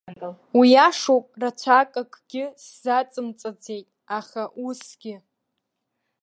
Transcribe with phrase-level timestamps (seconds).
[0.57, 5.15] Уиашоуп, рацәак акгьы сзацымҵаӡеит, аха усгьы.